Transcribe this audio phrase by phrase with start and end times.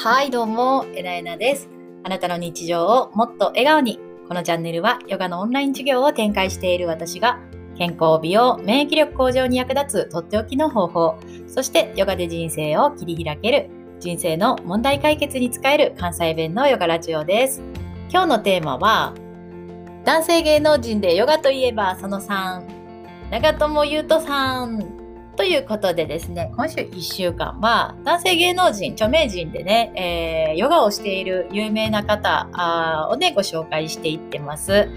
[0.00, 1.68] はい、どうも、えなえなです。
[2.04, 3.98] あなたの日常をもっと笑顔に。
[4.28, 7.40] このチャンネルはヨガのオンライン授業を展開している私が
[7.76, 11.16] 健康、美容、免疫力向上に役立つとっておきの方法、
[11.48, 17.60] そしてヨガで人生を切り開ける人生の問題解決に使える関西弁のヨガラジオです。
[18.08, 19.14] 今日のテーマは
[20.04, 22.62] 男性芸能人でヨガといえばその3、
[23.32, 25.07] 長友佑都さん
[25.38, 29.92] ということでですね、今週1週間は男性芸能人、著名人でね、
[30.50, 32.48] えーヨガをしている有名な方
[33.12, 34.88] をね、ご紹介していってます。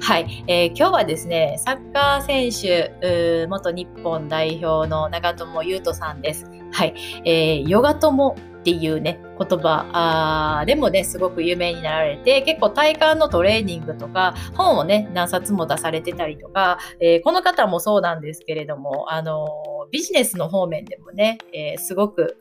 [0.00, 6.48] はい、えー今日はですね、サッカー選手、元日本代表の長友佑都さんです。
[6.70, 22.36] はい、えーヨガ友っていうね、言葉あでもね、すごく有名になられて、結構体幹のトレーニングとか、本をね、何冊も出されてたりとか、えーこの方もそうなんですけれども、あのービジネスの方面でもね、えーすごく、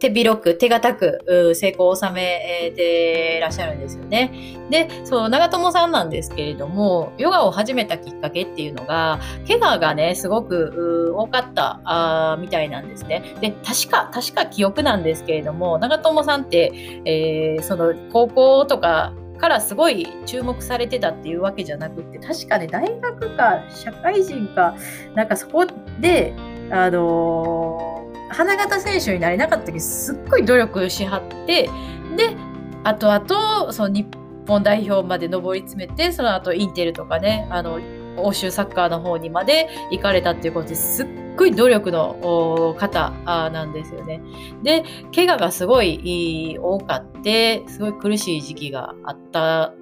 [0.00, 4.32] 手広く、手堅く成功を収めてらっしゃるんですよね。
[4.70, 13.22] で、そう、長友さんなんですけれども、ヨガを始めたきっかけっていうのが、怪我がね、すごく多かったあみたいなんですね。
[13.42, 16.72] で、確か、確か記憶なんですけれども、長友さんって、
[17.04, 24.76] えーその高校とかからすごい注目されてたっていうわけじゃなくって、確かね、大学か社会人か、
[25.14, 25.66] なんかそこ
[26.00, 26.34] で、
[26.70, 31.68] あのー花形選手になれなかった時すっごい努力しはって、
[32.16, 32.36] で、
[32.84, 34.06] あとあと、その日
[34.46, 37.80] 本代表まで上り詰めて、その後インテルとかね、あの、
[38.16, 44.20] 欧州サッカーの方にまで行かれたっていうことですっごい努力の方なんですよね。
[44.62, 49.72] で、怪我がすごい多かって、すごい苦しい時期があった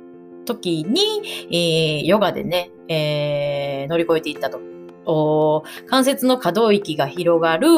[0.45, 4.61] 時に、ヨガでね、えー乗り越えていったと。
[5.87, 7.69] 関節の可動域が広がる、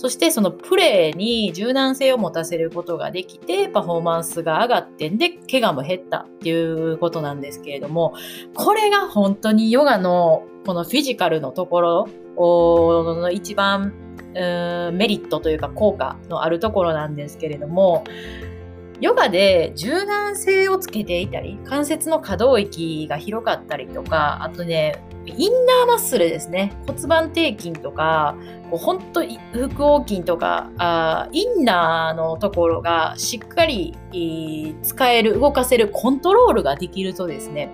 [0.00, 8.14] そしてそのプレーに柔軟性を持たせることができて、パフォーマンスが上がってんで、怪我も減ったっていうことなんですけれども、
[8.54, 12.06] これが本当にヨガのこのフィジカルのところ
[13.16, 13.92] の一番
[14.34, 18.04] メリットというか効果のあるところなんですけれども、
[19.00, 25.02] ヨガで柔軟性をつけていたり、関節の可動域が広かったりとか、あとね、
[25.36, 26.72] インナーマッスルですね。
[26.86, 28.36] 骨盤底筋とか、
[28.70, 33.96] こう本当腹横筋とかあインナーのところがしっかり
[34.82, 37.70] 使える、動かせる、コントロールができるとですね、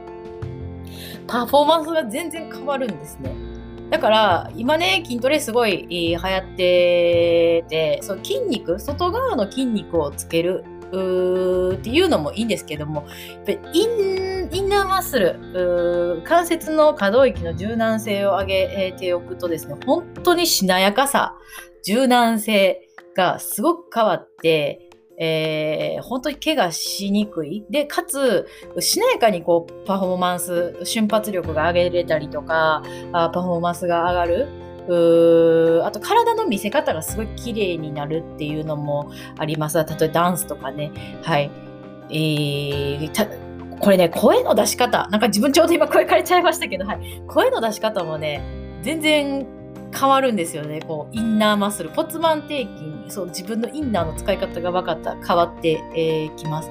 [1.27, 3.35] パフォーマンスが全然変わるんですね。
[3.91, 13.07] だから今ね筋トレすごいえー流行っててそう筋肉外側の筋肉をつけるっていうのもいいんですけども
[13.47, 21.37] やっぱりインインナーマッスル関節の可動域の柔軟性を上げておくとですね本当にしなやかさ
[21.83, 24.89] 柔軟性がすごく変わって
[25.19, 27.65] えー本当に怪我しにくい。
[27.71, 28.49] で、かつ、
[28.81, 32.83] しなやかにこう、パフォーマンス、瞬発力が上げれたりとか、
[33.13, 34.49] あパフォーマンスが上がる。
[34.89, 39.79] うあと体の見せ方がすごい綺麗になるっていうのもあります。
[39.79, 40.91] 例えばダンスとかね。
[41.23, 41.51] はい。
[42.11, 43.27] えーた
[43.81, 45.09] これね、声の出し方。
[45.09, 47.23] なんか自分ちょうど今声変えちゃいましたけど、はい。
[47.27, 48.43] 声の出し方もね、
[48.83, 49.47] 全然
[49.95, 50.81] 変わるんですよね。
[50.81, 51.91] こう、インナーマッスル。
[51.91, 52.69] 骨盤底筋。
[53.09, 56.71] そう、自分のインナーの使い方が分かった、変わってき、えーきます。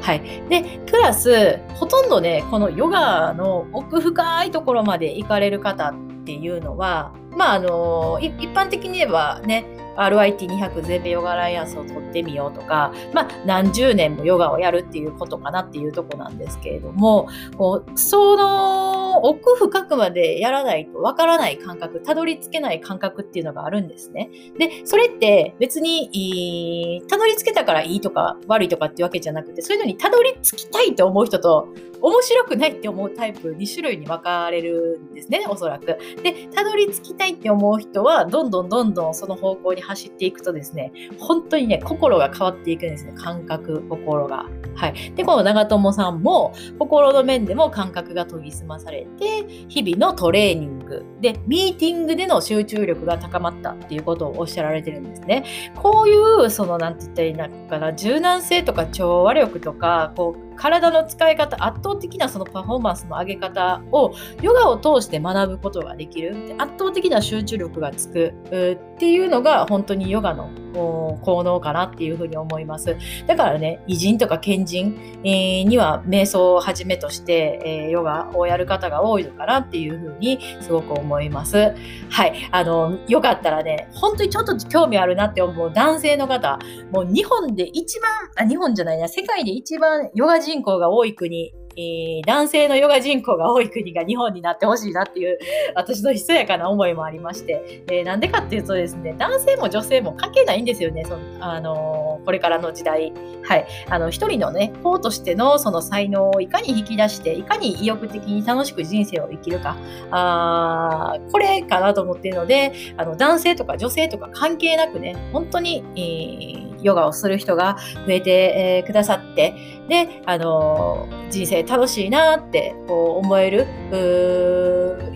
[0.00, 0.20] はい。
[0.48, 9.64] で、プラス、ほとんどね、このヨガの奥深いところまで行かれる方っていうのは、まあ、あの、い一般的に言えばね、
[9.96, 24.30] RIT200 全米ヨガアライアンスを取ってみようとか、まあ、何十年もヨガをやるっていうことかなっていうとこなんですけれども、こうその奥深くまでやらないとわからない感覚、たどり着けない感覚っていうのがあるんですね。
[24.58, 31.68] で、それって別に、たどり着けたからいいとか悪いとかっていうわけじゃなくて、そういうのにたどり着きたいと思う人と、
[32.02, 35.86] 面白くないって思うタイプ2種類に分かれるんですね、おそらく。
[35.86, 44.46] で、たどり着きたいって思う人は、どんどんどんどんその方向に走っていくとですね、本当にね、心が変わっていくんですね、感覚、心が。
[44.74, 45.12] はい。
[45.14, 55.44] で、この長友さんも、心の面でも感覚が研ぎ澄まされて、日々のトレーニングで、ミーティングでの集中力が高まったっていうことをおっしゃられてるんですね。
[55.76, 64.12] こういう、その、なんて言ったらいいのかな、柔軟性とか調和力とか、こう、体の使い方、圧倒的なそのパフォーマンスの上げ方を
[64.42, 66.54] ヨガを通して学ぶことができる。
[66.56, 72.96] 圧倒的な集中力がつくっていうのが本当にヨガの効能かなっていうふうに思います。
[73.26, 81.74] だからね、偉人とか賢人、え、には瞑想をはじめとして、え、ヨガをやる方が多いのかなっていうふうにすごく思います。
[82.08, 82.48] はい。
[82.52, 86.58] あの、よかったらね、本当にちょっと興味あるなって思う男性の方、
[86.92, 95.38] もう日本で一番、あ、日本じゃないな、世界で一番ヨガ人人口が多い国えー、男性のヨガ人口が多い国が日本になってほしいなっていう
[95.74, 103.12] 私のひそやかな思いもありまして、えー、なんでかっていうとですね男性も女性も関係ないんですよねその、あのー、これからの時代。
[103.44, 103.66] はい。
[103.88, 109.76] あの一人のね方としてのその才能をいかに引き出していかに意欲的に楽しく人生を生きるか。
[110.10, 117.76] あこれかなと思っているのであの男性とか女性とか関係なくね本当に、えーヨガをする人が
[118.06, 119.54] 増えて、えー、くださって、
[119.88, 123.66] で、あの、人生楽しいなってこう思える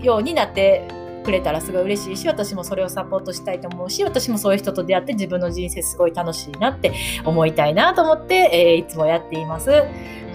[0.03, 0.87] ようになって
[1.27, 6.93] くれたらすごい嬉しいし、私もそれをサポートしたいと思うし、私もそういう人と出会って自分の人生すごい楽しいなって
[7.25, 9.69] 思いたいなと思って、えー、いつもやっています。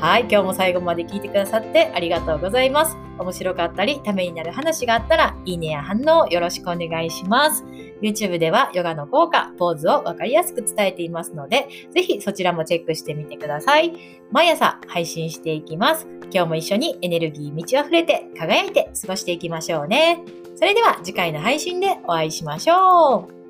[0.00, 2.96] はい、今日も最後まで聞いてくださってありがとうございます。
[3.18, 7.64] 面白かったり、ためになる話があったら、いいねや反応よろしくお願いします。
[8.02, 13.92] YouTube ではヨガの効果、ポーズをわかりやすく伝えていますので、ぜひそちらもチェックしてみてください。
[14.30, 16.06] 毎朝配信していきます。
[16.32, 20.41] 今日も一緒にエネルギー満ち溢れて輝いて過ごしていきましょうね。
[20.62, 23.41] それでは次回の配信でお会いしましょう。